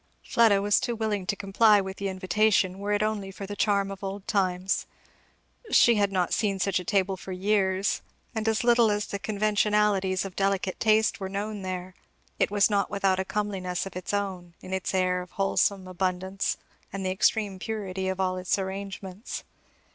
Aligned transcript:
Fleda 0.23 0.63
was 0.63 0.79
too 0.79 0.95
willing 0.95 1.27
to 1.27 1.35
comply 1.35 1.79
with 1.79 1.97
the 1.97 2.07
invitation, 2.09 2.79
were 2.79 2.91
it 2.91 3.03
only 3.03 3.29
for 3.29 3.45
the 3.45 3.55
charm 3.55 3.91
of 3.91 4.03
old 4.03 4.27
times. 4.27 4.87
She 5.69 5.93
had 5.93 6.11
not 6.11 6.33
seen 6.33 6.57
such 6.57 6.79
a 6.79 6.83
table 6.83 7.15
for 7.17 7.31
years, 7.31 8.01
and 8.33 8.47
little 8.63 8.89
as 8.89 9.05
the 9.05 9.19
conventionalities 9.19 10.25
of 10.25 10.35
delicate 10.35 10.79
taste 10.79 11.19
were 11.19 11.29
known 11.29 11.61
there, 11.61 11.93
it 12.39 12.49
was 12.49 12.67
not 12.67 12.89
without 12.89 13.19
a 13.19 13.25
comeliness 13.25 13.85
of 13.85 13.95
its 13.95 14.11
own 14.11 14.55
in 14.59 14.73
its 14.73 14.95
air 14.95 15.21
of 15.21 15.33
wholesome 15.33 15.87
abundance 15.87 16.57
and 16.91 17.05
the 17.05 17.11
extreme 17.11 17.59
purity 17.59 18.07
of 18.07 18.19
all 18.19 18.37
its 18.37 18.57
arrangements. 18.57 19.43